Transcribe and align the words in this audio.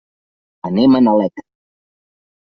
Anem 0.69 0.97
a 0.99 1.01
Nalec. 1.07 1.43